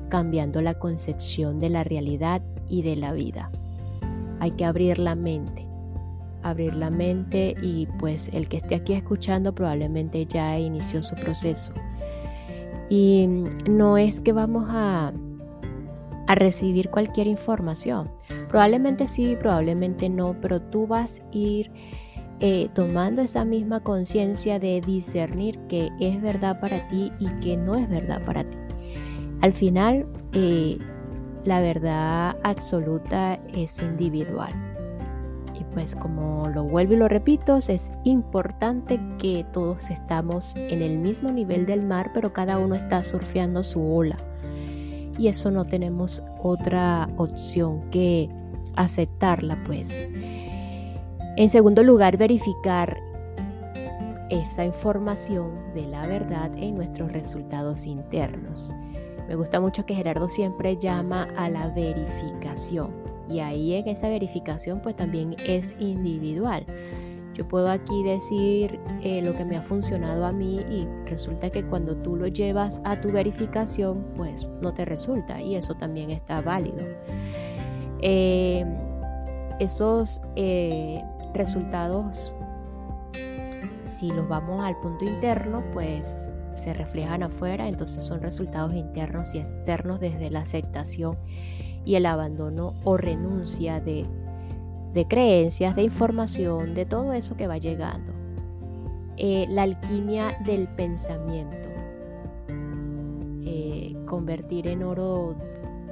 cambiando 0.08 0.60
la 0.62 0.74
concepción 0.74 1.58
de 1.58 1.70
la 1.70 1.84
realidad 1.84 2.42
y 2.68 2.82
de 2.82 2.96
la 2.96 3.12
vida. 3.12 3.50
Hay 4.40 4.52
que 4.52 4.64
abrir 4.64 4.98
la 4.98 5.14
mente, 5.14 5.66
abrir 6.42 6.74
la 6.74 6.90
mente 6.90 7.54
y 7.62 7.86
pues 7.98 8.30
el 8.32 8.48
que 8.48 8.58
esté 8.58 8.74
aquí 8.76 8.94
escuchando 8.94 9.54
probablemente 9.54 10.26
ya 10.26 10.58
inició 10.58 11.02
su 11.02 11.14
proceso. 11.16 11.72
Y 12.88 13.28
no 13.68 13.96
es 13.96 14.20
que 14.20 14.32
vamos 14.32 14.66
a, 14.68 15.12
a 16.26 16.34
recibir 16.34 16.90
cualquier 16.90 17.26
información. 17.26 18.10
Probablemente 18.48 19.06
sí, 19.06 19.36
probablemente 19.38 20.08
no, 20.08 20.36
pero 20.40 20.60
tú 20.60 20.86
vas 20.86 21.20
a 21.20 21.36
ir 21.36 21.70
eh, 22.40 22.70
tomando 22.74 23.20
esa 23.20 23.44
misma 23.44 23.80
conciencia 23.80 24.58
de 24.58 24.80
discernir 24.80 25.58
que 25.68 25.90
es 26.00 26.22
verdad 26.22 26.58
para 26.58 26.88
ti 26.88 27.12
y 27.20 27.28
que 27.40 27.56
no 27.56 27.74
es 27.74 27.88
verdad 27.88 28.24
para 28.24 28.44
ti. 28.44 28.56
Al 29.42 29.52
final, 29.52 30.06
eh, 30.32 30.78
la 31.44 31.60
verdad 31.60 32.36
absoluta 32.42 33.34
es 33.54 33.82
individual. 33.82 34.69
Pues 35.74 35.94
como 35.94 36.48
lo 36.48 36.64
vuelvo 36.64 36.94
y 36.94 36.96
lo 36.96 37.08
repito, 37.08 37.58
es 37.58 37.92
importante 38.04 38.98
que 39.18 39.46
todos 39.52 39.90
estamos 39.90 40.56
en 40.56 40.82
el 40.82 40.98
mismo 40.98 41.30
nivel 41.30 41.64
del 41.64 41.82
mar, 41.82 42.10
pero 42.12 42.32
cada 42.32 42.58
uno 42.58 42.74
está 42.74 43.04
surfeando 43.04 43.62
su 43.62 43.80
ola. 43.80 44.16
Y 45.16 45.28
eso 45.28 45.50
no 45.50 45.64
tenemos 45.64 46.22
otra 46.42 47.08
opción 47.16 47.88
que 47.90 48.28
aceptarla 48.74 49.62
pues. 49.64 50.06
En 51.36 51.48
segundo 51.48 51.82
lugar, 51.82 52.16
verificar 52.16 52.98
esa 54.28 54.64
información 54.64 55.52
de 55.74 55.86
la 55.86 56.06
verdad 56.06 56.50
en 56.56 56.74
nuestros 56.74 57.12
resultados 57.12 57.86
internos. 57.86 58.72
Me 59.28 59.36
gusta 59.36 59.60
mucho 59.60 59.86
que 59.86 59.94
Gerardo 59.94 60.28
siempre 60.28 60.76
llama 60.76 61.28
a 61.36 61.48
la 61.48 61.68
verificación 61.68 62.99
y 63.30 63.40
ahí 63.40 63.74
en 63.74 63.88
esa 63.88 64.08
verificación 64.08 64.80
pues 64.80 64.96
también 64.96 65.36
es 65.46 65.76
individual. 65.78 66.64
Yo 67.34 67.46
puedo 67.46 67.70
aquí 67.70 68.02
decir 68.02 68.78
eh, 69.02 69.22
lo 69.22 69.34
que 69.34 69.44
me 69.44 69.56
ha 69.56 69.62
funcionado 69.62 70.26
a 70.26 70.32
mí 70.32 70.60
y 70.70 70.86
resulta 71.08 71.48
que 71.48 71.64
cuando 71.64 71.96
tú 71.96 72.16
lo 72.16 72.26
llevas 72.26 72.80
a 72.84 73.00
tu 73.00 73.10
verificación 73.10 74.04
pues 74.16 74.48
no 74.60 74.74
te 74.74 74.84
resulta 74.84 75.40
y 75.40 75.54
eso 75.54 75.74
también 75.74 76.10
está 76.10 76.40
válido. 76.40 76.84
Eh, 78.02 78.64
esos 79.60 80.20
eh, 80.36 81.02
resultados 81.34 82.32
si 84.00 84.08
los 84.08 84.26
vamos 84.28 84.64
al 84.64 84.80
punto 84.80 85.04
interno, 85.04 85.62
pues 85.74 86.30
se 86.54 86.72
reflejan 86.72 87.22
afuera, 87.22 87.68
entonces 87.68 88.02
son 88.02 88.22
resultados 88.22 88.72
internos 88.72 89.34
y 89.34 89.38
externos 89.38 90.00
desde 90.00 90.30
la 90.30 90.40
aceptación 90.40 91.18
y 91.84 91.94
el 91.94 92.06
abandono 92.06 92.74
o 92.84 92.96
renuncia 92.96 93.80
de, 93.80 94.06
creencias, 95.08 95.76
de 95.76 95.82
información, 95.82 96.74
de 96.74 96.86
todo 96.86 97.12
eso 97.12 97.36
que 97.36 97.46
va 97.46 97.58
llegando. 97.58 98.12
Eh, 99.16 99.46
la 99.48 99.62
alquimia 99.62 100.38
del 100.44 100.68
pensamiento. 100.68 101.68
Eh, 103.44 103.96
convertir 104.06 104.66
en 104.66 104.82
oro 104.82 105.34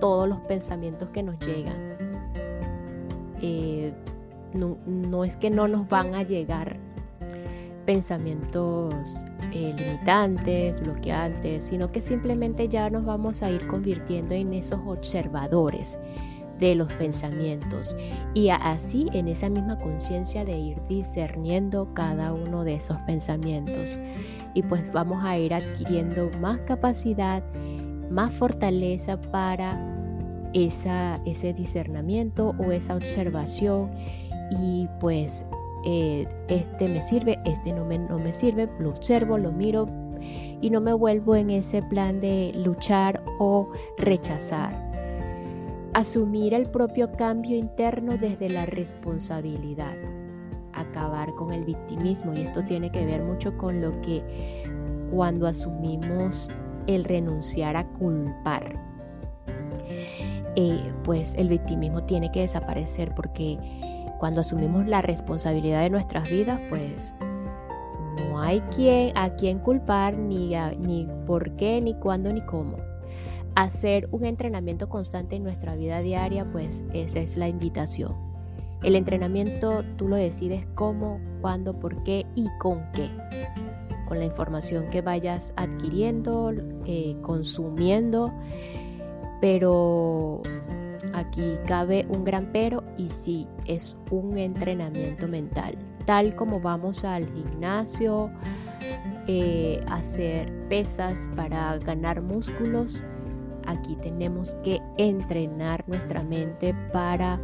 todos 0.00 0.28
los 0.28 0.38
pensamientos 0.40 1.08
que 1.10 1.22
nos 1.22 1.38
llegan. 1.40 1.96
Eh, 3.40 3.92
no, 4.54 5.24
es 5.24 5.36
que 5.36 5.50
no 5.50 5.68
nos 5.68 5.88
van 5.88 6.14
a 6.14 6.22
llegar 6.22 6.78
pensamientos 7.88 9.24
eh, 9.50 9.74
limitantes, 9.78 10.78
bloqueantes, 10.78 11.64
sino 11.64 11.88
que 11.88 12.02
simplemente 12.02 12.68
ya 12.68 12.90
nos 12.90 13.06
vamos 13.06 13.42
a 13.42 13.50
ir 13.50 13.66
convirtiendo 13.66 14.34
en 14.34 14.52
esos 14.52 14.78
observadores 14.84 15.98
de 16.60 16.74
los 16.74 16.92
pensamientos. 16.92 17.96
Y 18.34 18.50
así 18.50 19.06
en 19.14 19.26
esa 19.26 19.48
misma 19.48 19.78
conciencia 19.78 20.44
de 20.44 20.58
ir 20.58 20.82
discerniendo 20.86 21.88
cada 21.94 22.34
uno 22.34 22.62
de 22.62 22.74
esos 22.74 22.98
pensamientos. 23.04 23.98
Y 24.52 24.62
pues 24.64 24.92
vamos 24.92 25.24
a 25.24 25.38
ir 25.38 25.54
adquiriendo 25.54 26.30
más 26.42 26.60
capacidad, 26.66 27.42
más 28.10 28.30
fortaleza 28.34 29.18
para 29.18 29.80
esa, 30.52 31.18
ese 31.24 31.54
discernimiento 31.54 32.54
o 32.58 32.70
esa 32.70 32.96
observación. 32.96 33.90
Y 34.60 34.88
pues 35.00 35.46
eh, 35.84 36.26
este 36.48 36.88
me 36.88 37.02
sirve, 37.02 37.38
este 37.44 37.72
no 37.72 37.84
me, 37.84 37.98
no 37.98 38.18
me 38.18 38.32
sirve, 38.32 38.68
lo 38.78 38.90
observo, 38.90 39.38
lo 39.38 39.52
miro 39.52 39.86
y 40.60 40.70
no 40.70 40.80
me 40.80 40.92
vuelvo 40.92 41.36
en 41.36 41.50
ese 41.50 41.82
plan 41.82 42.20
de 42.20 42.52
luchar 42.54 43.22
o 43.38 43.70
rechazar. 43.98 44.88
Asumir 45.94 46.54
el 46.54 46.66
propio 46.66 47.10
cambio 47.12 47.56
interno 47.56 48.16
desde 48.16 48.50
la 48.50 48.66
responsabilidad. 48.66 49.96
Acabar 50.72 51.34
con 51.34 51.52
el 51.52 51.64
victimismo 51.64 52.34
y 52.34 52.42
esto 52.42 52.64
tiene 52.64 52.90
que 52.90 53.04
ver 53.04 53.22
mucho 53.22 53.56
con 53.56 53.80
lo 53.80 54.00
que 54.02 54.22
cuando 55.10 55.46
asumimos 55.46 56.50
el 56.86 57.04
renunciar 57.04 57.76
a 57.76 57.86
culpar. 57.88 58.78
Eh, 60.56 60.92
pues 61.04 61.34
el 61.34 61.48
victimismo 61.48 62.04
tiene 62.04 62.32
que 62.32 62.40
desaparecer 62.40 63.14
porque 63.14 63.58
cuando 64.18 64.40
asumimos 64.40 64.86
la 64.86 65.00
responsabilidad 65.00 65.82
de 65.82 65.90
nuestras 65.90 66.28
vidas, 66.30 66.60
pues 66.68 67.12
no 68.28 68.40
hay 68.40 68.60
quien, 68.74 69.16
a 69.16 69.36
quien 69.36 69.58
culpar, 69.60 70.16
ni, 70.16 70.54
ni 70.78 71.08
por 71.26 71.52
qué, 71.56 71.80
ni 71.80 71.94
cuándo, 71.94 72.32
ni 72.32 72.40
cómo. 72.42 72.76
Hacer 73.54 74.08
un 74.12 74.24
entrenamiento 74.24 74.88
constante 74.88 75.36
en 75.36 75.44
nuestra 75.44 75.74
vida 75.74 76.00
diaria, 76.00 76.44
pues 76.50 76.84
esa 76.92 77.20
es 77.20 77.36
la 77.36 77.48
invitación. 77.48 78.14
El 78.82 78.94
entrenamiento 78.94 79.84
tú 79.96 80.08
lo 80.08 80.16
decides 80.16 80.64
cómo, 80.74 81.20
cuándo, 81.40 81.78
por 81.78 82.02
qué 82.04 82.26
y 82.34 82.46
con 82.58 82.90
qué. 82.92 83.10
Con 84.06 84.20
la 84.20 84.24
información 84.24 84.88
que 84.90 85.02
vayas 85.02 85.52
adquiriendo, 85.56 86.52
eh, 86.86 87.16
consumiendo, 87.20 88.32
pero 89.40 90.42
Aquí 91.18 91.58
cabe 91.66 92.06
un 92.10 92.24
gran 92.24 92.46
pero 92.52 92.84
y 92.96 93.10
sí, 93.10 93.48
es 93.66 93.96
un 94.12 94.38
entrenamiento 94.38 95.26
mental. 95.26 95.76
Tal 96.06 96.36
como 96.36 96.60
vamos 96.60 97.04
al 97.04 97.26
gimnasio, 97.26 98.30
eh, 99.26 99.80
hacer 99.88 100.48
pesas 100.68 101.28
para 101.34 101.76
ganar 101.78 102.22
músculos, 102.22 103.02
aquí 103.66 103.96
tenemos 103.96 104.54
que 104.62 104.80
entrenar 104.96 105.82
nuestra 105.88 106.22
mente 106.22 106.72
para 106.92 107.40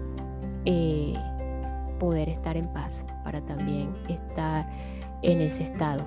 eh, 0.67 1.15
poder 1.99 2.29
estar 2.29 2.57
en 2.57 2.73
paz, 2.73 3.05
para 3.25 3.41
también 3.41 3.93
estar 4.09 4.71
en 5.23 5.41
ese 5.41 5.65
estado. 5.65 6.07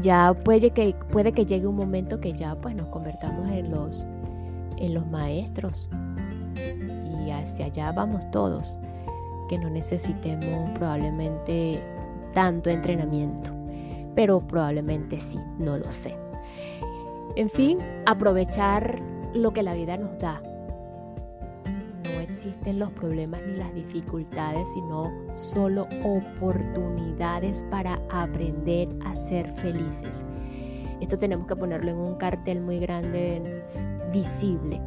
Ya 0.00 0.34
puede 0.34 0.72
que, 0.72 0.96
puede 1.12 1.30
que 1.30 1.46
llegue 1.46 1.68
un 1.68 1.76
momento 1.76 2.18
que 2.18 2.32
ya 2.32 2.56
pues 2.56 2.74
nos 2.74 2.88
convertamos 2.88 3.48
en 3.52 3.70
los 3.70 4.04
en 4.80 4.94
los 4.94 5.06
maestros. 5.06 5.88
Y 7.24 7.30
hacia 7.30 7.66
allá 7.66 7.92
vamos 7.92 8.28
todos, 8.30 8.78
que 9.48 9.58
no 9.58 9.70
necesitemos 9.70 10.70
probablemente 10.70 11.82
tanto 12.32 12.70
entrenamiento, 12.70 13.50
pero 14.14 14.40
probablemente 14.40 15.18
sí, 15.18 15.38
no 15.58 15.76
lo 15.76 15.90
sé. 15.92 16.16
En 17.36 17.48
fin, 17.48 17.78
aprovechar 18.06 19.00
lo 19.34 19.52
que 19.52 19.62
la 19.62 19.74
vida 19.74 19.96
nos 19.96 20.18
da. 20.18 20.42
No 22.04 22.20
existen 22.20 22.78
los 22.78 22.90
problemas 22.92 23.40
ni 23.46 23.56
las 23.56 23.72
dificultades, 23.74 24.72
sino 24.72 25.12
solo 25.34 25.86
oportunidades 26.02 27.64
para 27.70 27.98
aprender 28.10 28.88
a 29.04 29.14
ser 29.14 29.48
felices. 29.54 30.24
Esto 31.00 31.18
tenemos 31.18 31.46
que 31.46 31.56
ponerlo 31.56 31.90
en 31.90 31.98
un 31.98 32.14
cartel 32.16 32.60
muy 32.60 32.78
grande, 32.78 33.62
visible 34.12 34.80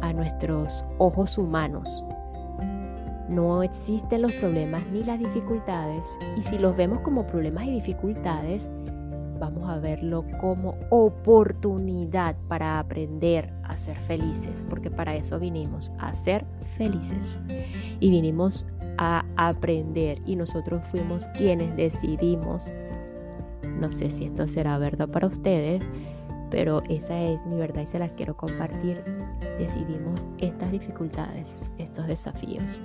a 0.00 0.12
nuestros 0.12 0.84
ojos 0.98 1.38
humanos. 1.38 2.04
No 3.28 3.62
existen 3.62 4.22
los 4.22 4.32
problemas 4.34 4.86
ni 4.92 5.04
las 5.04 5.18
dificultades 5.18 6.18
y 6.36 6.42
si 6.42 6.58
los 6.58 6.76
vemos 6.76 7.00
como 7.00 7.26
problemas 7.26 7.66
y 7.66 7.72
dificultades, 7.72 8.70
vamos 9.38 9.68
a 9.68 9.78
verlo 9.78 10.24
como 10.40 10.74
oportunidad 10.90 12.36
para 12.48 12.78
aprender 12.78 13.52
a 13.64 13.76
ser 13.76 13.96
felices, 13.96 14.66
porque 14.68 14.90
para 14.90 15.14
eso 15.14 15.38
vinimos, 15.38 15.92
a 15.98 16.14
ser 16.14 16.44
felices. 16.76 17.40
Y 18.00 18.10
vinimos 18.10 18.66
a 18.96 19.24
aprender 19.36 20.20
y 20.26 20.34
nosotros 20.36 20.86
fuimos 20.88 21.28
quienes 21.28 21.74
decidimos 21.76 22.72
no 23.78 23.90
sé 23.90 24.10
si 24.10 24.24
esto 24.24 24.46
será 24.46 24.78
verdad 24.78 25.08
para 25.08 25.26
ustedes, 25.26 25.88
pero 26.50 26.82
esa 26.88 27.20
es 27.20 27.46
mi 27.46 27.56
verdad 27.56 27.82
y 27.82 27.86
se 27.86 27.98
las 27.98 28.14
quiero 28.14 28.36
compartir. 28.36 29.02
Decidimos 29.58 30.20
estas 30.38 30.70
dificultades, 30.70 31.72
estos 31.78 32.06
desafíos. 32.06 32.82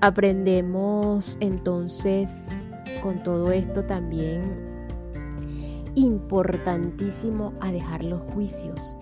Aprendemos 0.00 1.36
entonces 1.40 2.68
con 3.02 3.22
todo 3.22 3.52
esto 3.52 3.84
también 3.84 4.70
importantísimo 5.94 7.52
a 7.60 7.72
dejar 7.72 8.04
los 8.04 8.22
juicios 8.32 8.96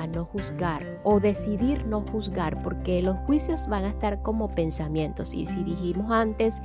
a 0.00 0.06
no 0.06 0.24
juzgar 0.24 0.82
o 1.04 1.20
decidir 1.20 1.86
no 1.86 2.00
juzgar, 2.00 2.62
porque 2.62 3.02
los 3.02 3.18
juicios 3.26 3.68
van 3.68 3.84
a 3.84 3.88
estar 3.88 4.22
como 4.22 4.48
pensamientos. 4.48 5.34
Y 5.34 5.46
si 5.46 5.62
dijimos 5.62 6.10
antes 6.10 6.62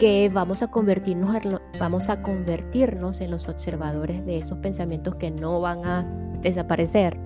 que 0.00 0.28
vamos 0.32 0.62
a 0.62 0.68
convertirnos 0.68 1.34
en, 1.36 1.58
vamos 1.78 2.08
a 2.08 2.22
convertirnos 2.22 3.20
en 3.20 3.30
los 3.30 3.48
observadores 3.48 4.26
de 4.26 4.38
esos 4.38 4.58
pensamientos 4.58 5.14
que 5.14 5.30
no 5.30 5.60
van 5.60 5.84
a 5.84 6.02
desaparecer, 6.42 7.16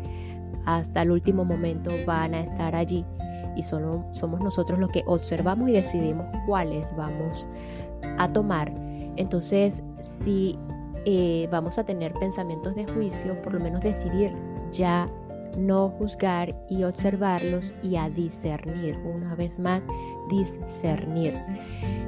hasta 0.66 1.02
el 1.02 1.10
último 1.10 1.44
momento 1.44 1.90
van 2.06 2.34
a 2.34 2.40
estar 2.40 2.76
allí 2.76 3.04
y 3.56 3.62
solo 3.62 4.04
somos 4.10 4.40
nosotros 4.40 4.78
los 4.78 4.92
que 4.92 5.02
observamos 5.06 5.70
y 5.70 5.72
decidimos 5.72 6.26
cuáles 6.46 6.94
vamos 6.96 7.48
a 8.18 8.30
tomar. 8.30 8.72
Entonces, 9.16 9.82
si 10.00 10.58
eh, 11.06 11.48
vamos 11.50 11.78
a 11.78 11.84
tener 11.84 12.12
pensamientos 12.12 12.74
de 12.74 12.86
juicio, 12.86 13.40
por 13.40 13.54
lo 13.54 13.60
menos 13.60 13.80
decidir 13.80 14.34
ya 14.70 15.08
no 15.58 15.90
juzgar 15.90 16.54
y 16.68 16.84
observarlos 16.84 17.74
y 17.82 17.96
a 17.96 18.08
discernir, 18.08 18.96
una 18.98 19.34
vez 19.34 19.58
más, 19.58 19.86
discernir. 20.28 21.34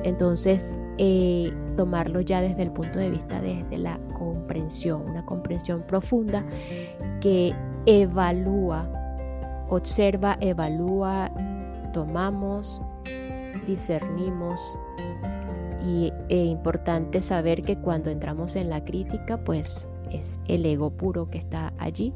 Entonces, 0.05 0.77
eh, 0.99 1.53
tomarlo 1.77 2.21
ya 2.21 2.41
desde 2.41 2.63
el 2.63 2.71
punto 2.71 2.99
de 2.99 3.11
vista 3.11 3.41
desde 3.41 3.79
la 3.79 3.99
comprensión, 4.19 5.09
una 5.09 5.25
comprensión 5.25 5.83
profunda 5.83 6.45
que 7.21 7.55
evalúa 7.87 8.89
observa, 9.73 10.37
evalúa, 10.41 11.31
tomamos, 11.93 12.83
discernimos. 13.67 14.77
Y 15.85 16.13
es 16.29 16.47
importante 16.47 17.21
saber 17.21 17.63
que 17.63 17.77
cuando 17.77 18.11
entramos 18.11 18.55
en 18.55 18.71
la 18.71 18.85
crítica, 18.85 19.39
pues 19.39 19.89
es 20.11 20.39
el 20.47 20.65
ego 20.67 20.91
puro 20.91 21.29
que 21.31 21.39
está 21.39 21.73
allí 21.79 22.13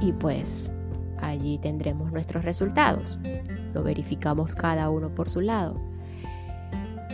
y 0.00 0.12
pues 0.12 0.70
allí 1.18 1.58
tendremos 1.58 2.12
nuestros 2.12 2.44
resultados. 2.44 3.18
Lo 3.74 3.82
verificamos 3.82 4.54
cada 4.54 4.90
uno 4.90 5.14
por 5.14 5.28
su 5.28 5.40
lado. 5.40 5.80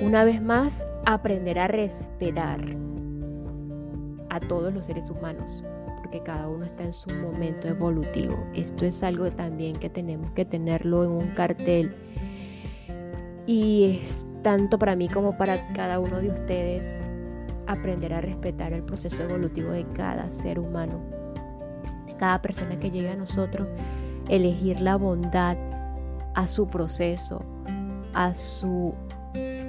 Una 0.02 0.24
vez 0.24 0.42
más, 0.42 0.86
aprender 1.06 1.58
a 1.58 1.68
respetar 1.68 2.60
a 4.28 4.40
todos 4.40 4.72
los 4.72 4.84
seres 4.84 5.10
humanos, 5.10 5.64
porque 5.98 6.20
cada 6.22 6.48
uno 6.48 6.64
está 6.64 6.84
en 6.84 6.92
su 6.92 7.10
momento 7.14 7.68
evolutivo. 7.68 8.36
Esto 8.54 8.84
es 8.84 9.02
algo 9.02 9.30
también 9.30 9.74
que 9.76 9.88
tenemos 9.88 10.30
que 10.32 10.44
tenerlo 10.44 11.04
en 11.04 11.10
un 11.10 11.28
cartel. 11.28 11.94
Y 13.46 13.98
es 14.00 14.26
tanto 14.42 14.78
para 14.78 14.96
mí 14.96 15.08
como 15.08 15.36
para 15.36 15.72
cada 15.72 15.98
uno 15.98 16.20
de 16.20 16.28
ustedes 16.28 17.02
aprender 17.66 18.12
a 18.12 18.20
respetar 18.20 18.72
el 18.72 18.82
proceso 18.82 19.22
evolutivo 19.22 19.70
de 19.70 19.84
cada 19.94 20.28
ser 20.28 20.58
humano, 20.58 21.00
cada 22.16 22.40
persona 22.42 22.78
que 22.78 22.90
llega 22.90 23.12
a 23.12 23.16
nosotros, 23.16 23.68
elegir 24.28 24.80
la 24.80 24.96
bondad 24.96 25.56
a 26.34 26.46
su 26.46 26.66
proceso, 26.66 27.42
a 28.14 28.34
su 28.34 28.94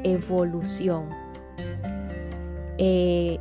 evolución. 0.03 1.09
Eh, 2.77 3.39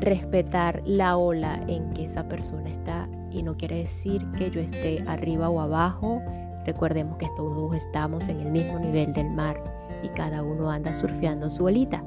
respetar 0.00 0.82
la 0.86 1.16
ola 1.16 1.62
en 1.68 1.90
que 1.90 2.06
esa 2.06 2.26
persona 2.26 2.70
está 2.70 3.06
y 3.30 3.42
no 3.42 3.56
quiere 3.56 3.78
decir 3.78 4.26
que 4.32 4.50
yo 4.50 4.60
esté 4.60 5.04
arriba 5.06 5.48
o 5.48 5.60
abajo. 5.60 6.20
Recordemos 6.66 7.18
que 7.18 7.28
todos 7.36 7.74
estamos 7.74 8.28
en 8.28 8.40
el 8.40 8.50
mismo 8.50 8.78
nivel 8.78 9.12
del 9.12 9.30
mar 9.30 9.62
y 10.02 10.08
cada 10.08 10.42
uno 10.42 10.70
anda 10.70 10.92
surfeando 10.92 11.50
su 11.50 11.64
olita. 11.64 12.02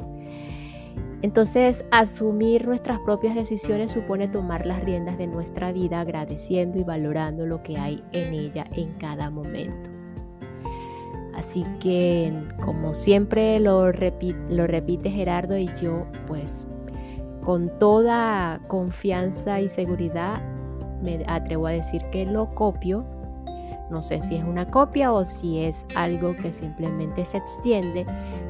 Entonces, 1.23 1.85
asumir 1.89 2.67
nuestras 2.67 2.99
propias 2.99 3.33
decisiones 3.33 3.93
supone 3.93 4.27
tomar 4.27 4.65
las 4.65 4.83
riendas 4.83 5.17
de 5.17 5.25
nuestra 5.25 5.71
vida 5.71 6.01
agradeciendo 6.01 6.77
y 6.77 6.83
valorando 6.83 7.45
lo 7.45 7.63
que 7.63 7.77
hay 7.77 8.03
en 8.11 8.33
ella 8.33 8.67
en 8.73 8.91
cada 8.95 9.29
momento. 9.29 9.89
Así 11.33 11.65
que, 11.79 12.33
como 12.61 12.93
siempre 12.93 13.57
lo, 13.61 13.93
repite 13.93 15.09
Gerardo 15.09 15.57
y 15.57 15.69
yo, 15.81 16.05
pues 16.27 16.67
con 17.41 17.79
toda 17.79 18.59
confianza 18.67 19.61
y 19.61 19.69
seguridad 19.69 20.41
me 21.01 21.23
atrevo 21.27 21.67
a 21.67 21.71
decir 21.71 22.01
que 22.11 22.25
lo 22.25 22.53
copio. 22.53 23.05
No 23.93 24.01
sé 24.01 24.23
si 24.23 24.35
es 24.35 24.43
una 24.43 24.71
copia 24.71 25.13
o 25.13 25.23
si 25.23 25.59
es 25.59 25.85
algo 25.95 26.35
que 26.35 26.51
simplemente 26.51 27.25
se 27.25 27.37
extiende. 27.37 28.07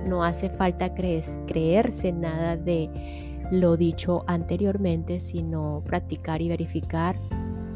No 0.08 0.24
hace 0.24 0.50
falta 0.50 0.94
creerse 0.94 2.14
nada 2.14 2.56
de 2.56 2.90
lo 3.52 3.76
dicho 3.76 4.24
anteriormente, 4.26 5.20
sino 5.20 5.84
practicar 5.86 6.42
y 6.42 6.48
verificar 6.48 7.18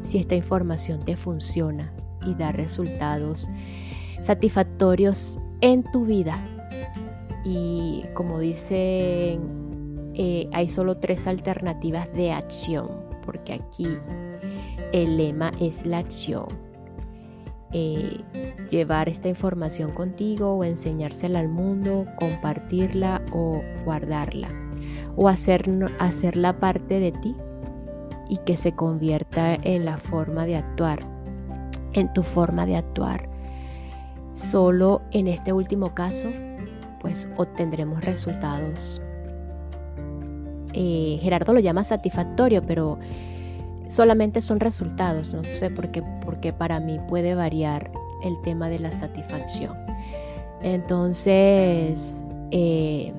si 0.00 0.16
esta 0.16 0.34
información 0.34 1.04
te 1.04 1.14
funciona 1.14 1.92
y 2.26 2.34
da 2.36 2.52
resultados 2.52 3.50
satisfactorios 4.22 5.38
en 5.60 5.84
tu 5.92 6.06
vida. 6.06 6.42
Y 7.44 8.02
como 8.14 8.38
dicen 8.38 10.12
eh, 10.14 10.48
hay 10.54 10.68
solo 10.68 10.96
tres 10.96 11.26
alternativas 11.26 12.10
de 12.14 12.32
acción, 12.32 12.88
porque 13.26 13.52
aquí 13.52 13.98
el 14.92 15.18
lema 15.18 15.52
es 15.60 15.84
la 15.84 15.98
acción. 15.98 16.67
Eh, 17.72 18.22
llevar 18.70 19.08
esta 19.08 19.28
información 19.28 19.92
contigo 19.92 20.54
o 20.54 20.64
enseñársela 20.64 21.40
al 21.40 21.48
mundo, 21.48 22.06
compartirla 22.16 23.22
o 23.32 23.62
guardarla, 23.84 24.48
o 25.16 25.28
hacer, 25.28 25.68
hacerla 25.98 26.58
parte 26.58 26.98
de 26.98 27.12
ti 27.12 27.36
y 28.28 28.38
que 28.38 28.56
se 28.56 28.72
convierta 28.72 29.54
en 29.54 29.84
la 29.84 29.98
forma 29.98 30.46
de 30.46 30.56
actuar, 30.56 31.00
en 31.92 32.12
tu 32.12 32.22
forma 32.22 32.64
de 32.66 32.76
actuar. 32.76 33.28
Solo 34.34 35.02
en 35.10 35.28
este 35.28 35.52
último 35.52 35.94
caso, 35.94 36.28
pues 37.00 37.28
obtendremos 37.36 38.04
resultados 38.04 39.02
eh, 40.72 41.18
Gerardo 41.20 41.52
lo 41.52 41.60
llama 41.60 41.84
satisfactorio, 41.84 42.62
pero 42.62 42.98
solamente 43.88 44.40
son 44.40 44.60
resultados, 44.60 45.34
no 45.34 45.42
sé 45.44 45.70
por 45.70 45.90
qué, 45.90 46.02
porque 46.24 46.52
para 46.52 46.80
mí 46.80 47.00
puede 47.08 47.34
variar 47.34 47.90
el 48.22 48.40
tema 48.42 48.68
de 48.68 48.78
la 48.78 48.92
satisfacción. 48.92 49.76
Entonces, 50.62 52.24
eh, 52.50 53.12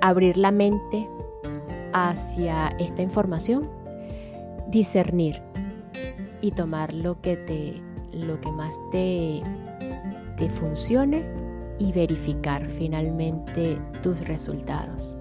abrir 0.00 0.36
la 0.36 0.50
mente 0.50 1.08
hacia 1.92 2.68
esta 2.78 3.02
información, 3.02 3.68
discernir 4.68 5.42
y 6.40 6.52
tomar 6.52 6.92
lo 6.92 7.20
que 7.20 7.36
te 7.36 7.82
lo 8.12 8.40
que 8.40 8.50
más 8.50 8.74
te, 8.90 9.40
te 10.36 10.48
funcione 10.48 11.24
y 11.78 11.92
verificar 11.92 12.68
finalmente 12.68 13.78
tus 14.02 14.20
resultados. 14.26 15.16